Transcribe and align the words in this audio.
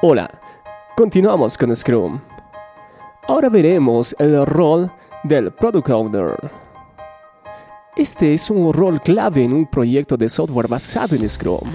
Hola, 0.00 0.30
continuamos 0.96 1.58
con 1.58 1.74
Scrum. 1.74 2.20
Ahora 3.26 3.48
veremos 3.48 4.14
el 4.20 4.46
rol 4.46 4.92
del 5.24 5.50
Product 5.50 5.90
Owner. 5.90 6.36
Este 7.96 8.32
es 8.32 8.48
un 8.48 8.72
rol 8.72 9.00
clave 9.00 9.42
en 9.42 9.52
un 9.52 9.66
proyecto 9.66 10.16
de 10.16 10.28
software 10.28 10.68
basado 10.68 11.16
en 11.16 11.28
Scrum. 11.28 11.68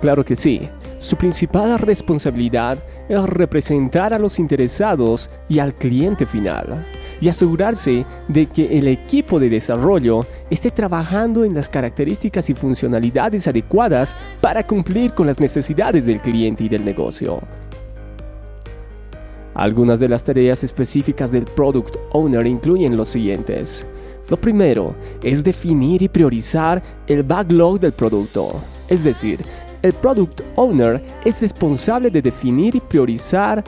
Claro 0.00 0.24
que 0.24 0.34
sí, 0.34 0.70
su 0.96 1.16
principal 1.16 1.78
responsabilidad 1.78 2.82
es 3.10 3.22
representar 3.24 4.14
a 4.14 4.18
los 4.18 4.38
interesados 4.38 5.28
y 5.50 5.58
al 5.58 5.74
cliente 5.74 6.24
final 6.24 6.86
y 7.20 7.28
asegurarse 7.28 8.04
de 8.28 8.46
que 8.46 8.78
el 8.78 8.88
equipo 8.88 9.38
de 9.38 9.48
desarrollo 9.48 10.20
esté 10.50 10.70
trabajando 10.70 11.44
en 11.44 11.54
las 11.54 11.68
características 11.68 12.50
y 12.50 12.54
funcionalidades 12.54 13.46
adecuadas 13.46 14.16
para 14.40 14.66
cumplir 14.66 15.12
con 15.12 15.26
las 15.26 15.40
necesidades 15.40 16.06
del 16.06 16.20
cliente 16.20 16.64
y 16.64 16.68
del 16.68 16.84
negocio. 16.84 17.40
Algunas 19.54 19.98
de 19.98 20.08
las 20.08 20.22
tareas 20.22 20.62
específicas 20.62 21.32
del 21.32 21.44
Product 21.44 21.96
Owner 22.12 22.46
incluyen 22.46 22.96
los 22.96 23.08
siguientes. 23.08 23.84
Lo 24.28 24.40
primero 24.40 24.94
es 25.22 25.42
definir 25.42 26.02
y 26.02 26.08
priorizar 26.08 26.82
el 27.06 27.22
backlog 27.22 27.80
del 27.80 27.92
producto, 27.92 28.60
es 28.88 29.02
decir, 29.02 29.40
el 29.80 29.92
Product 29.92 30.40
Owner 30.56 31.00
es 31.24 31.40
responsable 31.40 32.10
de 32.10 32.20
definir 32.20 32.74
y 32.74 32.80
priorizar 32.80 33.62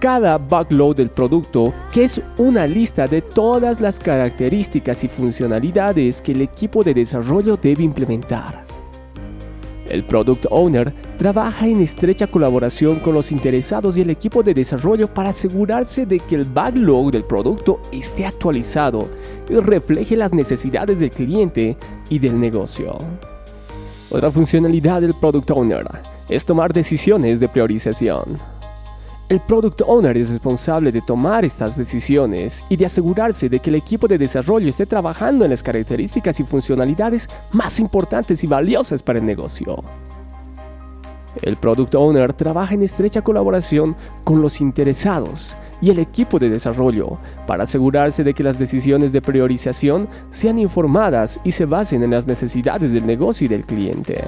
cada 0.00 0.38
backlog 0.38 0.94
del 0.94 1.10
producto, 1.10 1.72
que 1.92 2.04
es 2.04 2.20
una 2.38 2.66
lista 2.66 3.06
de 3.06 3.22
todas 3.22 3.80
las 3.80 3.98
características 3.98 5.04
y 5.04 5.08
funcionalidades 5.08 6.20
que 6.20 6.32
el 6.32 6.42
equipo 6.42 6.82
de 6.82 6.94
desarrollo 6.94 7.56
debe 7.56 7.82
implementar. 7.82 8.64
El 9.88 10.04
Product 10.04 10.46
Owner 10.50 10.92
trabaja 11.18 11.66
en 11.66 11.80
estrecha 11.80 12.26
colaboración 12.26 13.00
con 13.00 13.14
los 13.14 13.30
interesados 13.30 13.96
y 13.96 14.00
el 14.00 14.10
equipo 14.10 14.42
de 14.42 14.54
desarrollo 14.54 15.12
para 15.12 15.30
asegurarse 15.30 16.06
de 16.06 16.20
que 16.20 16.36
el 16.36 16.44
backlog 16.44 17.12
del 17.12 17.24
producto 17.24 17.80
esté 17.92 18.24
actualizado 18.24 19.08
y 19.48 19.56
refleje 19.56 20.16
las 20.16 20.32
necesidades 20.32 20.98
del 20.98 21.10
cliente 21.10 21.76
y 22.08 22.18
del 22.18 22.40
negocio. 22.40 22.96
Otra 24.10 24.30
funcionalidad 24.30 25.00
del 25.00 25.14
Product 25.14 25.50
Owner 25.50 25.86
es 26.28 26.44
tomar 26.44 26.72
decisiones 26.72 27.40
de 27.40 27.48
priorización. 27.48 28.53
El 29.34 29.40
Product 29.40 29.82
Owner 29.88 30.16
es 30.16 30.30
responsable 30.30 30.92
de 30.92 31.00
tomar 31.02 31.44
estas 31.44 31.76
decisiones 31.76 32.64
y 32.68 32.76
de 32.76 32.86
asegurarse 32.86 33.48
de 33.48 33.58
que 33.58 33.68
el 33.68 33.74
equipo 33.74 34.06
de 34.06 34.16
desarrollo 34.16 34.68
esté 34.68 34.86
trabajando 34.86 35.44
en 35.44 35.50
las 35.50 35.60
características 35.60 36.38
y 36.38 36.44
funcionalidades 36.44 37.28
más 37.50 37.80
importantes 37.80 38.44
y 38.44 38.46
valiosas 38.46 39.02
para 39.02 39.18
el 39.18 39.26
negocio. 39.26 39.82
El 41.42 41.56
Product 41.56 41.96
Owner 41.96 42.32
trabaja 42.32 42.74
en 42.74 42.84
estrecha 42.84 43.22
colaboración 43.22 43.96
con 44.22 44.40
los 44.40 44.60
interesados 44.60 45.56
y 45.82 45.90
el 45.90 45.98
equipo 45.98 46.38
de 46.38 46.50
desarrollo 46.50 47.18
para 47.44 47.64
asegurarse 47.64 48.22
de 48.22 48.34
que 48.34 48.44
las 48.44 48.56
decisiones 48.56 49.10
de 49.10 49.20
priorización 49.20 50.06
sean 50.30 50.60
informadas 50.60 51.40
y 51.42 51.50
se 51.50 51.64
basen 51.64 52.04
en 52.04 52.12
las 52.12 52.28
necesidades 52.28 52.92
del 52.92 53.04
negocio 53.04 53.46
y 53.46 53.48
del 53.48 53.66
cliente. 53.66 54.22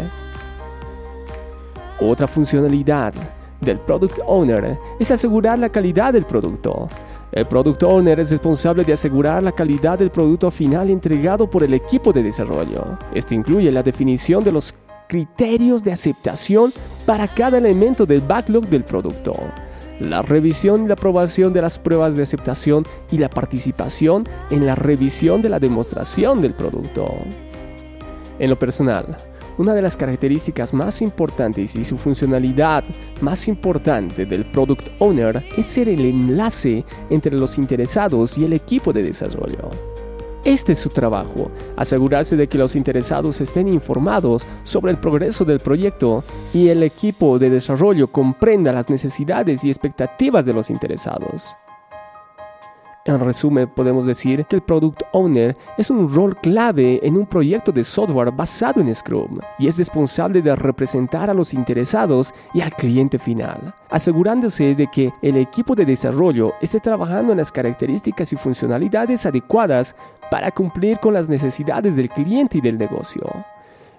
Otra 2.00 2.26
funcionalidad 2.26 3.14
del 3.60 3.78
Product 3.80 4.18
Owner 4.26 4.78
es 4.98 5.10
asegurar 5.10 5.58
la 5.58 5.68
calidad 5.68 6.12
del 6.12 6.24
producto. 6.24 6.88
El 7.32 7.46
Product 7.46 7.82
Owner 7.82 8.20
es 8.20 8.30
responsable 8.30 8.84
de 8.84 8.92
asegurar 8.92 9.42
la 9.42 9.52
calidad 9.52 9.98
del 9.98 10.10
producto 10.10 10.50
final 10.50 10.90
entregado 10.90 11.48
por 11.48 11.64
el 11.64 11.74
equipo 11.74 12.12
de 12.12 12.22
desarrollo. 12.22 12.98
Esto 13.14 13.34
incluye 13.34 13.70
la 13.70 13.82
definición 13.82 14.44
de 14.44 14.52
los 14.52 14.74
criterios 15.08 15.84
de 15.84 15.92
aceptación 15.92 16.72
para 17.04 17.28
cada 17.28 17.58
elemento 17.58 18.06
del 18.06 18.20
backlog 18.20 18.66
del 18.68 18.84
producto 18.84 19.34
la 20.00 20.22
revisión 20.22 20.84
y 20.84 20.88
la 20.88 20.94
aprobación 20.94 21.52
de 21.52 21.62
las 21.62 21.78
pruebas 21.78 22.16
de 22.16 22.22
aceptación 22.22 22.84
y 23.10 23.18
la 23.18 23.28
participación 23.28 24.24
en 24.50 24.66
la 24.66 24.74
revisión 24.74 25.42
de 25.42 25.48
la 25.48 25.58
demostración 25.58 26.42
del 26.42 26.52
producto. 26.54 27.06
En 28.38 28.50
lo 28.50 28.58
personal, 28.58 29.16
una 29.58 29.74
de 29.74 29.82
las 29.82 29.96
características 29.96 30.74
más 30.74 31.02
importantes 31.02 31.76
y 31.76 31.84
su 31.84 31.96
funcionalidad 31.96 32.84
más 33.20 33.48
importante 33.48 34.26
del 34.26 34.44
Product 34.46 34.88
Owner 34.98 35.44
es 35.56 35.66
ser 35.66 35.88
el 35.88 36.04
enlace 36.04 36.84
entre 37.10 37.36
los 37.36 37.58
interesados 37.58 38.36
y 38.38 38.44
el 38.44 38.52
equipo 38.52 38.92
de 38.92 39.02
desarrollo. 39.02 39.70
Este 40.44 40.74
es 40.74 40.78
su 40.78 40.90
trabajo, 40.90 41.50
asegurarse 41.76 42.36
de 42.36 42.46
que 42.46 42.56
los 42.56 42.76
interesados 42.76 43.40
estén 43.40 43.66
informados 43.66 44.46
sobre 44.62 44.92
el 44.92 44.98
progreso 44.98 45.44
del 45.44 45.58
proyecto 45.58 46.22
y 46.54 46.68
el 46.68 46.84
equipo 46.84 47.40
de 47.40 47.50
desarrollo 47.50 48.12
comprenda 48.12 48.72
las 48.72 48.88
necesidades 48.88 49.64
y 49.64 49.70
expectativas 49.70 50.46
de 50.46 50.52
los 50.52 50.70
interesados. 50.70 51.56
En 53.06 53.20
resumen, 53.20 53.68
podemos 53.68 54.04
decir 54.04 54.44
que 54.46 54.56
el 54.56 54.62
Product 54.62 55.02
Owner 55.12 55.56
es 55.78 55.90
un 55.90 56.12
rol 56.12 56.36
clave 56.38 56.98
en 57.06 57.16
un 57.16 57.24
proyecto 57.24 57.70
de 57.70 57.84
software 57.84 58.32
basado 58.32 58.80
en 58.80 58.92
Scrum 58.92 59.38
y 59.60 59.68
es 59.68 59.78
responsable 59.78 60.42
de 60.42 60.56
representar 60.56 61.30
a 61.30 61.34
los 61.34 61.54
interesados 61.54 62.34
y 62.52 62.62
al 62.62 62.72
cliente 62.74 63.20
final, 63.20 63.72
asegurándose 63.90 64.74
de 64.74 64.88
que 64.88 65.12
el 65.22 65.36
equipo 65.36 65.76
de 65.76 65.84
desarrollo 65.84 66.54
esté 66.60 66.80
trabajando 66.80 67.30
en 67.30 67.38
las 67.38 67.52
características 67.52 68.32
y 68.32 68.36
funcionalidades 68.36 69.24
adecuadas 69.24 69.94
para 70.28 70.50
cumplir 70.50 70.98
con 70.98 71.14
las 71.14 71.28
necesidades 71.28 71.94
del 71.94 72.10
cliente 72.10 72.58
y 72.58 72.60
del 72.60 72.76
negocio. 72.76 73.22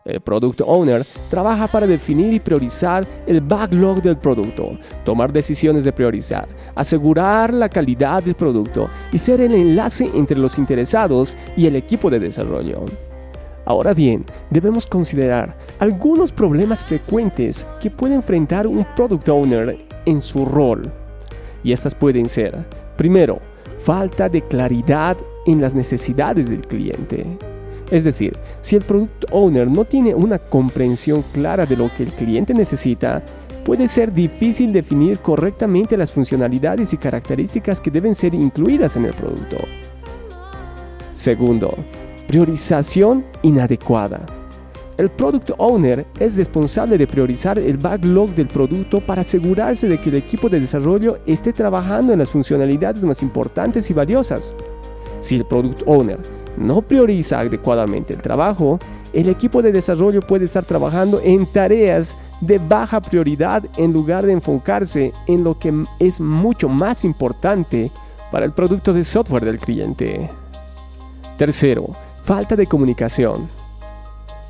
El 0.07 0.21
Product 0.21 0.61
Owner 0.65 1.03
trabaja 1.29 1.67
para 1.67 1.85
definir 1.85 2.33
y 2.33 2.39
priorizar 2.39 3.05
el 3.27 3.41
backlog 3.41 4.01
del 4.01 4.17
producto, 4.17 4.77
tomar 5.03 5.33
decisiones 5.33 5.83
de 5.83 5.91
priorizar, 5.91 6.47
asegurar 6.75 7.53
la 7.53 7.67
calidad 7.67 8.23
del 8.23 8.35
producto 8.35 8.89
y 9.11 9.17
ser 9.17 9.41
el 9.41 9.53
enlace 9.53 10.09
entre 10.13 10.37
los 10.37 10.57
interesados 10.57 11.35
y 11.57 11.65
el 11.65 11.75
equipo 11.75 12.09
de 12.09 12.19
desarrollo. 12.19 12.85
Ahora 13.65 13.93
bien, 13.93 14.23
debemos 14.49 14.87
considerar 14.87 15.57
algunos 15.79 16.31
problemas 16.31 16.85
frecuentes 16.85 17.67
que 17.81 17.91
puede 17.91 18.15
enfrentar 18.15 18.65
un 18.65 18.85
Product 18.95 19.27
Owner 19.27 19.77
en 20.05 20.21
su 20.21 20.45
rol. 20.45 20.83
Y 21.65 21.73
estas 21.73 21.93
pueden 21.93 22.29
ser, 22.29 22.65
primero, 22.95 23.41
falta 23.77 24.29
de 24.29 24.41
claridad 24.41 25.17
en 25.45 25.59
las 25.59 25.75
necesidades 25.75 26.49
del 26.49 26.65
cliente. 26.65 27.25
Es 27.91 28.03
decir, 28.03 28.37
si 28.61 28.75
el 28.75 28.83
Product 28.83 29.25
Owner 29.31 29.71
no 29.71 29.85
tiene 29.85 30.13
una 30.13 30.39
comprensión 30.39 31.23
clara 31.33 31.65
de 31.65 31.77
lo 31.77 31.89
que 31.95 32.03
el 32.03 32.13
cliente 32.13 32.53
necesita, 32.53 33.23
puede 33.63 33.87
ser 33.87 34.13
difícil 34.13 34.73
definir 34.73 35.19
correctamente 35.19 35.95
las 35.95 36.11
funcionalidades 36.11 36.93
y 36.93 36.97
características 36.97 37.79
que 37.79 37.91
deben 37.91 38.15
ser 38.15 38.33
incluidas 38.33 38.95
en 38.97 39.05
el 39.05 39.13
producto. 39.13 39.57
Segundo, 41.13 41.69
priorización 42.27 43.25
inadecuada. 43.41 44.25
El 44.97 45.09
Product 45.09 45.51
Owner 45.57 46.05
es 46.19 46.37
responsable 46.37 46.97
de 46.97 47.05
priorizar 47.05 47.59
el 47.59 47.77
backlog 47.77 48.29
del 48.31 48.47
producto 48.47 48.99
para 48.99 49.21
asegurarse 49.21 49.87
de 49.87 50.01
que 50.01 50.09
el 50.09 50.15
equipo 50.15 50.49
de 50.49 50.59
desarrollo 50.59 51.19
esté 51.25 51.53
trabajando 51.53 52.13
en 52.13 52.19
las 52.19 52.31
funcionalidades 52.31 53.05
más 53.05 53.21
importantes 53.21 53.89
y 53.91 53.93
valiosas. 53.93 54.53
Si 55.19 55.35
el 55.35 55.45
Product 55.45 55.83
Owner 55.85 56.19
no 56.57 56.81
prioriza 56.81 57.39
adecuadamente 57.39 58.13
el 58.13 58.21
trabajo, 58.21 58.79
el 59.13 59.29
equipo 59.29 59.61
de 59.61 59.71
desarrollo 59.71 60.21
puede 60.21 60.45
estar 60.45 60.65
trabajando 60.65 61.21
en 61.23 61.45
tareas 61.45 62.17
de 62.41 62.59
baja 62.59 63.01
prioridad 63.01 63.63
en 63.77 63.93
lugar 63.93 64.25
de 64.25 64.33
enfocarse 64.33 65.13
en 65.27 65.43
lo 65.43 65.57
que 65.57 65.73
es 65.99 66.19
mucho 66.19 66.69
más 66.69 67.05
importante 67.05 67.91
para 68.31 68.45
el 68.45 68.51
producto 68.51 68.93
de 68.93 69.03
software 69.03 69.45
del 69.45 69.59
cliente. 69.59 70.29
Tercero, 71.37 71.95
falta 72.23 72.55
de 72.55 72.67
comunicación. 72.67 73.49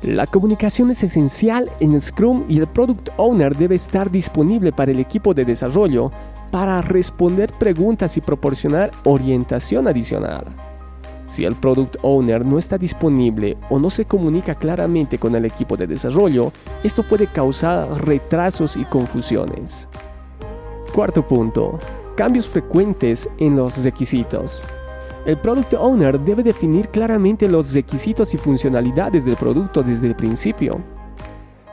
La 0.02 0.26
comunicación 0.26 0.90
es 0.90 1.02
esencial 1.02 1.70
en 1.80 2.00
Scrum 2.00 2.44
y 2.48 2.58
el 2.60 2.68
Product 2.68 3.08
Owner 3.16 3.56
debe 3.56 3.74
estar 3.74 4.10
disponible 4.10 4.72
para 4.72 4.92
el 4.92 5.00
equipo 5.00 5.34
de 5.34 5.44
desarrollo 5.44 6.12
para 6.50 6.80
responder 6.82 7.52
preguntas 7.58 8.16
y 8.16 8.20
proporcionar 8.20 8.90
orientación 9.04 9.88
adicional. 9.88 10.67
Si 11.28 11.44
el 11.44 11.54
Product 11.54 11.96
Owner 12.02 12.44
no 12.44 12.58
está 12.58 12.78
disponible 12.78 13.56
o 13.68 13.78
no 13.78 13.90
se 13.90 14.06
comunica 14.06 14.54
claramente 14.54 15.18
con 15.18 15.34
el 15.34 15.44
equipo 15.44 15.76
de 15.76 15.86
desarrollo, 15.86 16.52
esto 16.82 17.02
puede 17.02 17.26
causar 17.26 18.04
retrasos 18.06 18.76
y 18.76 18.84
confusiones. 18.86 19.86
Cuarto 20.94 21.26
punto. 21.26 21.78
Cambios 22.16 22.48
frecuentes 22.48 23.28
en 23.38 23.56
los 23.56 23.84
requisitos. 23.84 24.64
El 25.26 25.36
Product 25.36 25.74
Owner 25.74 26.18
debe 26.18 26.42
definir 26.42 26.88
claramente 26.88 27.46
los 27.46 27.74
requisitos 27.74 28.32
y 28.32 28.38
funcionalidades 28.38 29.26
del 29.26 29.36
producto 29.36 29.82
desde 29.82 30.06
el 30.06 30.16
principio. 30.16 30.80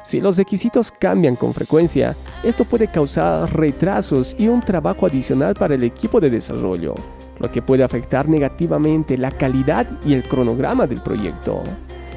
Si 0.03 0.19
los 0.19 0.37
requisitos 0.37 0.91
cambian 0.91 1.35
con 1.35 1.53
frecuencia, 1.53 2.15
esto 2.43 2.65
puede 2.65 2.91
causar 2.91 3.51
retrasos 3.57 4.35
y 4.37 4.49
un 4.49 4.59
trabajo 4.59 5.07
adicional 5.07 5.55
para 5.55 5.73
el 5.73 5.83
equipo 5.83 6.19
de 6.19 6.29
desarrollo, 6.29 6.93
lo 7.39 7.51
que 7.51 7.61
puede 7.61 7.83
afectar 7.83 8.27
negativamente 8.27 9.17
la 9.17 9.31
calidad 9.31 9.87
y 10.05 10.13
el 10.13 10.23
cronograma 10.23 10.87
del 10.87 11.01
proyecto. 11.01 11.61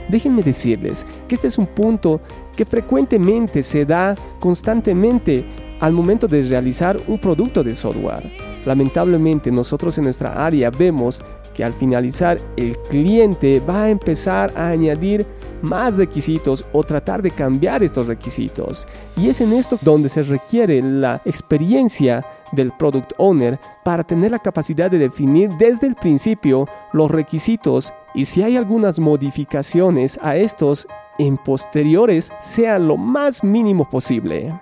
Déjenme 0.08 0.42
decirles 0.42 1.04
que 1.26 1.34
este 1.34 1.48
es 1.48 1.58
un 1.58 1.66
punto 1.66 2.20
que 2.56 2.64
frecuentemente 2.64 3.62
se 3.62 3.84
da 3.84 4.14
constantemente 4.40 5.44
al 5.80 5.92
momento 5.92 6.26
de 6.26 6.42
realizar 6.42 6.98
un 7.06 7.18
producto 7.18 7.62
de 7.62 7.74
software. 7.74 8.30
Lamentablemente 8.64 9.50
nosotros 9.50 9.96
en 9.98 10.04
nuestra 10.04 10.44
área 10.44 10.70
vemos 10.70 11.20
que 11.54 11.64
al 11.64 11.72
finalizar 11.72 12.38
el 12.56 12.76
cliente 12.90 13.60
va 13.60 13.84
a 13.84 13.90
empezar 13.90 14.52
a 14.56 14.68
añadir 14.68 15.26
más 15.62 15.96
requisitos 15.96 16.64
o 16.72 16.82
tratar 16.84 17.22
de 17.22 17.30
cambiar 17.30 17.82
estos 17.82 18.06
requisitos. 18.06 18.86
Y 19.16 19.28
es 19.28 19.40
en 19.40 19.52
esto 19.52 19.78
donde 19.82 20.08
se 20.08 20.22
requiere 20.22 20.80
la 20.82 21.20
experiencia 21.24 22.24
del 22.52 22.72
product 22.72 23.12
owner 23.18 23.58
para 23.84 24.04
tener 24.04 24.30
la 24.30 24.38
capacidad 24.38 24.90
de 24.90 24.98
definir 24.98 25.50
desde 25.58 25.86
el 25.86 25.94
principio 25.94 26.66
los 26.92 27.10
requisitos 27.10 27.92
y 28.14 28.24
si 28.24 28.42
hay 28.42 28.56
algunas 28.56 28.98
modificaciones 28.98 30.18
a 30.22 30.36
estos 30.36 30.86
en 31.18 31.36
posteriores 31.36 32.32
sean 32.40 32.88
lo 32.88 32.96
más 32.96 33.42
mínimo 33.42 33.88
posible. 33.88 34.58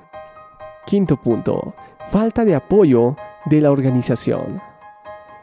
Quinto 0.86 1.16
punto, 1.16 1.74
falta 2.08 2.44
de 2.44 2.54
apoyo 2.54 3.16
de 3.46 3.60
la 3.60 3.70
organización. 3.70 4.60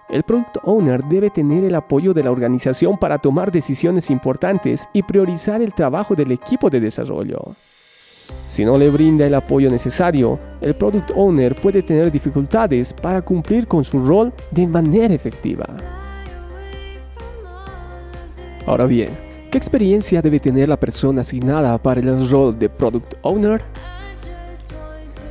El 0.10 0.24
Product 0.24 0.58
Owner 0.64 1.04
debe 1.04 1.30
tener 1.30 1.64
el 1.64 1.76
apoyo 1.76 2.14
de 2.14 2.24
la 2.24 2.32
organización 2.32 2.98
para 2.98 3.18
tomar 3.18 3.52
decisiones 3.52 4.10
importantes 4.10 4.88
y 4.94 5.02
priorizar 5.02 5.62
el 5.62 5.74
trabajo 5.74 6.14
del 6.14 6.32
equipo 6.32 6.70
de 6.70 6.80
desarrollo. 6.80 7.56
Si 8.48 8.66
no 8.66 8.78
le 8.78 8.90
brinda 8.90 9.26
el 9.26 9.36
apoyo 9.36 9.70
necesario, 9.70 10.40
el 10.62 10.76
Product 10.76 11.12
Owner 11.16 11.56
puede 11.56 11.82
tener 11.82 12.12
dificultades 12.12 12.94
para 12.94 13.22
cumplir 13.22 13.68
con 13.68 13.84
su 13.84 14.06
rol 14.06 14.34
de 14.52 14.68
manera 14.68 15.14
efectiva. 15.14 15.66
Ahora 18.66 18.86
bien, 18.86 19.10
¿qué 19.52 19.58
experiencia 19.58 20.22
debe 20.22 20.40
tener 20.40 20.70
la 20.70 20.80
persona 20.80 21.22
asignada 21.22 21.78
para 21.82 22.00
el 22.00 22.30
rol 22.30 22.58
de 22.58 22.70
Product 22.70 23.16
Owner? 23.24 23.62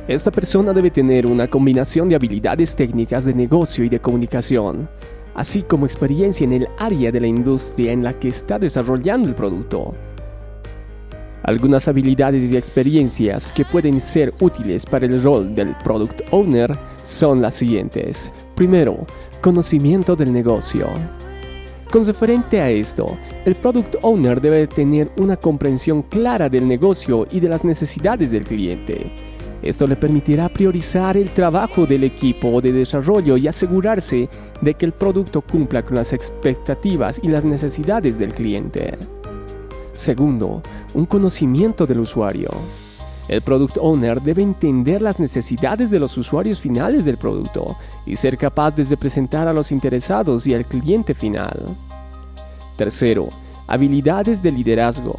Esta 0.07 0.31
persona 0.31 0.73
debe 0.73 0.91
tener 0.91 1.25
una 1.25 1.47
combinación 1.47 2.09
de 2.09 2.15
habilidades 2.15 2.75
técnicas 2.75 3.23
de 3.23 3.33
negocio 3.33 3.85
y 3.85 3.89
de 3.89 4.01
comunicación, 4.01 4.89
así 5.33 5.61
como 5.61 5.85
experiencia 5.85 6.43
en 6.43 6.53
el 6.53 6.67
área 6.77 7.09
de 7.09 7.21
la 7.21 7.27
industria 7.27 7.93
en 7.93 8.03
la 8.03 8.19
que 8.19 8.27
está 8.27 8.59
desarrollando 8.59 9.29
el 9.29 9.35
producto. 9.35 9.95
Algunas 11.43 11.87
habilidades 11.87 12.43
y 12.43 12.57
experiencias 12.57 13.51
que 13.51 13.65
pueden 13.65 13.99
ser 13.99 14.33
útiles 14.39 14.85
para 14.85 15.05
el 15.05 15.21
rol 15.21 15.53
del 15.53 15.75
Product 15.83 16.21
Owner 16.31 16.77
son 17.05 17.41
las 17.41 17.55
siguientes. 17.55 18.31
Primero, 18.55 19.05
conocimiento 19.41 20.15
del 20.15 20.31
negocio. 20.31 20.87
Con 21.91 22.05
referente 22.05 22.59
a 22.61 22.69
esto, 22.69 23.17
el 23.45 23.55
Product 23.55 23.95
Owner 24.01 24.41
debe 24.41 24.67
tener 24.67 25.09
una 25.17 25.37
comprensión 25.37 26.01
clara 26.03 26.49
del 26.49 26.67
negocio 26.67 27.27
y 27.31 27.39
de 27.39 27.49
las 27.49 27.63
necesidades 27.63 28.31
del 28.31 28.45
cliente 28.45 29.11
esto 29.63 29.87
le 29.87 29.95
permitirá 29.95 30.49
priorizar 30.49 31.15
el 31.15 31.29
trabajo 31.29 31.85
del 31.85 32.03
equipo 32.03 32.59
de 32.59 32.73
desarrollo 32.73 33.37
y 33.37 33.47
asegurarse 33.47 34.27
de 34.61 34.73
que 34.73 34.85
el 34.85 34.91
producto 34.91 35.41
cumpla 35.41 35.83
con 35.83 35.95
las 35.95 36.11
expectativas 36.11 37.19
y 37.23 37.29
las 37.29 37.45
necesidades 37.45 38.19
del 38.19 38.33
cliente. 38.33 38.97
Segundo, 39.93 40.61
un 40.93 41.05
conocimiento 41.05 41.85
del 41.85 41.99
usuario. 41.99 42.49
El 43.27 43.41
Product 43.41 43.77
Owner 43.79 44.21
debe 44.21 44.41
entender 44.41 45.01
las 45.01 45.19
necesidades 45.19 45.89
de 45.89 45.99
los 45.99 46.17
usuarios 46.17 46.59
finales 46.59 47.05
del 47.05 47.17
producto 47.17 47.77
y 48.05 48.15
ser 48.15 48.37
capaz 48.37 48.71
de 48.71 48.83
representar 48.83 49.47
a 49.47 49.53
los 49.53 49.71
interesados 49.71 50.45
y 50.45 50.53
al 50.53 50.65
cliente 50.65 51.13
final. 51.13 51.77
Tercero, 52.75 53.29
habilidades 53.67 54.43
de 54.43 54.51
liderazgo. 54.51 55.15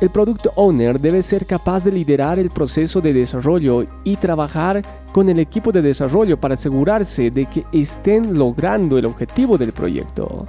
El 0.00 0.10
Product 0.10 0.46
Owner 0.54 0.98
debe 0.98 1.22
ser 1.22 1.44
capaz 1.44 1.84
de 1.84 1.92
liderar 1.92 2.38
el 2.38 2.50
proceso 2.50 3.00
de 3.00 3.12
desarrollo 3.12 3.84
y 4.04 4.16
trabajar 4.16 4.82
con 5.12 5.28
el 5.28 5.40
equipo 5.40 5.72
de 5.72 5.82
desarrollo 5.82 6.40
para 6.40 6.54
asegurarse 6.54 7.30
de 7.30 7.46
que 7.46 7.66
estén 7.72 8.38
logrando 8.38 8.96
el 8.96 9.06
objetivo 9.06 9.58
del 9.58 9.72
proyecto. 9.72 10.46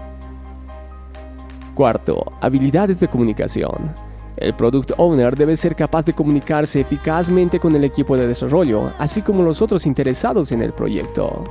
Cuarto, 1.73 2.31
habilidades 2.39 2.99
de 2.99 3.07
comunicación. 3.07 4.10
El 4.41 4.55
Product 4.55 4.93
Owner 4.97 5.35
debe 5.35 5.55
ser 5.55 5.75
capaz 5.75 6.03
de 6.05 6.13
comunicarse 6.13 6.81
eficazmente 6.81 7.59
con 7.59 7.75
el 7.75 7.83
equipo 7.83 8.17
de 8.17 8.27
desarrollo, 8.27 8.91
así 8.97 9.21
como 9.21 9.43
los 9.43 9.61
otros 9.61 9.85
interesados 9.85 10.51
en 10.51 10.61
el 10.61 10.73
proyecto. 10.73 11.43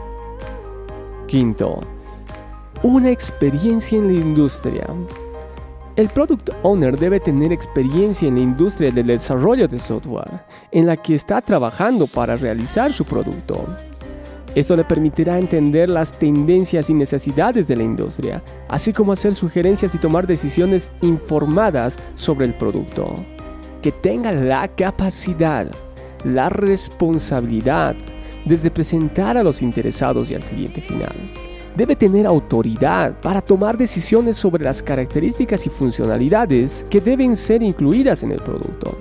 Quinto, 1.26 1.78
una 2.82 3.10
experiencia 3.10 3.96
en 3.96 4.08
la 4.08 4.14
industria. 4.14 4.86
El 5.94 6.08
Product 6.08 6.50
Owner 6.62 6.98
debe 6.98 7.20
tener 7.20 7.52
experiencia 7.52 8.26
en 8.26 8.34
la 8.34 8.40
industria 8.40 8.90
del 8.90 9.06
desarrollo 9.06 9.68
de 9.68 9.78
software 9.78 10.40
en 10.72 10.86
la 10.86 10.96
que 10.96 11.14
está 11.14 11.40
trabajando 11.40 12.06
para 12.08 12.36
realizar 12.36 12.92
su 12.92 13.04
producto. 13.04 13.66
Esto 14.54 14.74
le 14.74 14.84
permitirá 14.84 15.38
entender 15.38 15.88
las 15.88 16.18
tendencias 16.18 16.90
y 16.90 16.94
necesidades 16.94 17.68
de 17.68 17.76
la 17.76 17.84
industria, 17.84 18.42
así 18.68 18.92
como 18.92 19.12
hacer 19.12 19.34
sugerencias 19.34 19.94
y 19.94 19.98
tomar 19.98 20.26
decisiones 20.26 20.90
informadas 21.02 21.98
sobre 22.14 22.46
el 22.46 22.54
producto. 22.54 23.14
Que 23.80 23.92
tenga 23.92 24.32
la 24.32 24.66
capacidad, 24.68 25.68
la 26.24 26.48
responsabilidad 26.48 27.94
de 28.44 28.56
representar 28.56 29.36
a 29.36 29.42
los 29.42 29.62
interesados 29.62 30.30
y 30.30 30.34
al 30.34 30.42
cliente 30.42 30.80
final 30.80 31.14
debe 31.76 31.96
tener 31.96 32.26
autoridad 32.26 33.20
para 33.20 33.40
tomar 33.40 33.78
decisiones 33.78 34.36
sobre 34.36 34.64
las 34.64 34.82
características 34.82 35.66
y 35.66 35.70
funcionalidades 35.70 36.84
que 36.90 37.00
deben 37.00 37.36
ser 37.36 37.62
incluidas 37.62 38.22
en 38.22 38.32
el 38.32 38.38
producto. 38.38 38.98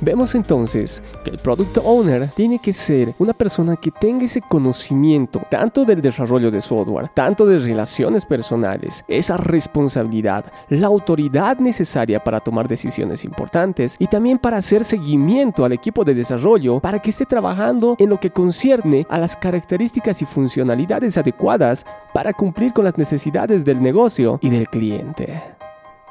Vemos 0.00 0.34
entonces 0.34 1.02
que 1.22 1.30
el 1.30 1.38
Product 1.38 1.78
Owner 1.84 2.28
tiene 2.34 2.58
que 2.58 2.72
ser 2.72 3.14
una 3.18 3.32
persona 3.32 3.76
que 3.76 3.90
tenga 3.90 4.24
ese 4.24 4.40
conocimiento 4.40 5.42
tanto 5.48 5.84
del 5.84 6.02
desarrollo 6.02 6.50
de 6.50 6.60
software, 6.60 7.10
tanto 7.14 7.46
de 7.46 7.58
relaciones 7.58 8.24
personales, 8.24 9.04
esa 9.08 9.36
responsabilidad, 9.36 10.44
la 10.68 10.88
autoridad 10.88 11.58
necesaria 11.58 12.22
para 12.22 12.40
tomar 12.40 12.66
decisiones 12.66 13.24
importantes 13.24 13.96
y 13.98 14.06
también 14.08 14.38
para 14.38 14.56
hacer 14.56 14.84
seguimiento 14.84 15.64
al 15.64 15.72
equipo 15.72 16.04
de 16.04 16.14
desarrollo 16.14 16.80
para 16.80 16.98
que 16.98 17.10
esté 17.10 17.24
trabajando 17.24 17.96
en 17.98 18.10
lo 18.10 18.18
que 18.18 18.30
concierne 18.30 19.06
a 19.08 19.18
las 19.18 19.36
características 19.36 20.20
y 20.22 20.26
funcionalidades 20.26 21.16
adecuadas 21.16 21.86
para 22.12 22.32
cumplir 22.32 22.72
con 22.72 22.84
las 22.84 22.98
necesidades 22.98 23.64
del 23.64 23.80
negocio 23.80 24.38
y 24.42 24.50
del 24.50 24.68
cliente. 24.68 25.63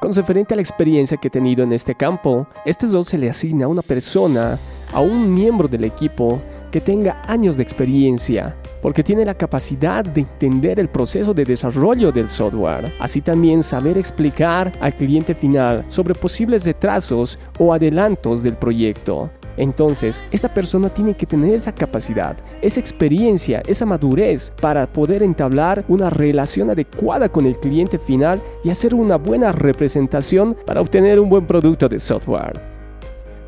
Con 0.04 0.12
referente 0.12 0.52
a 0.52 0.56
la 0.56 0.60
experiencia 0.60 1.16
que 1.16 1.28
he 1.28 1.30
tenido 1.30 1.64
en 1.64 1.72
este 1.72 1.94
campo, 1.94 2.46
este 2.66 2.86
rol 2.88 3.06
se 3.06 3.16
le 3.16 3.30
asigna 3.30 3.64
a 3.64 3.68
una 3.68 3.80
persona, 3.80 4.58
a 4.92 5.00
un 5.00 5.32
miembro 5.32 5.66
del 5.66 5.82
equipo 5.84 6.42
que 6.70 6.82
tenga 6.82 7.22
años 7.26 7.56
de 7.56 7.62
experiencia, 7.62 8.54
porque 8.82 9.02
tiene 9.02 9.24
la 9.24 9.32
capacidad 9.32 10.04
de 10.04 10.20
entender 10.20 10.78
el 10.78 10.90
proceso 10.90 11.32
de 11.32 11.46
desarrollo 11.46 12.12
del 12.12 12.28
software, 12.28 12.92
así 13.00 13.22
también 13.22 13.62
saber 13.62 13.96
explicar 13.96 14.72
al 14.78 14.94
cliente 14.94 15.34
final 15.34 15.86
sobre 15.88 16.14
posibles 16.14 16.66
retrasos 16.66 17.38
o 17.58 17.72
adelantos 17.72 18.42
del 18.42 18.58
proyecto, 18.58 19.30
entonces, 19.56 20.22
esta 20.30 20.52
persona 20.52 20.88
tiene 20.88 21.14
que 21.14 21.26
tener 21.26 21.54
esa 21.54 21.74
capacidad, 21.74 22.36
esa 22.60 22.80
experiencia, 22.80 23.62
esa 23.66 23.86
madurez 23.86 24.52
para 24.60 24.86
poder 24.86 25.22
entablar 25.22 25.84
una 25.88 26.10
relación 26.10 26.70
adecuada 26.70 27.28
con 27.28 27.46
el 27.46 27.58
cliente 27.58 27.98
final 27.98 28.42
y 28.64 28.70
hacer 28.70 28.94
una 28.94 29.16
buena 29.16 29.52
representación 29.52 30.56
para 30.66 30.80
obtener 30.80 31.20
un 31.20 31.28
buen 31.28 31.46
producto 31.46 31.88
de 31.88 31.98
software. 31.98 32.60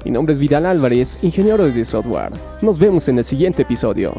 Mi 0.05 0.13
nombre 0.13 0.33
es 0.33 0.39
Vidal 0.39 0.67
Álvarez, 0.67 1.19
ingeniero 1.23 1.67
de 1.67 1.85
software. 1.85 2.31
Nos 2.63 2.79
vemos 2.79 3.09
en 3.09 3.19
el 3.19 3.25
siguiente 3.25 3.63
episodio. 3.63 4.13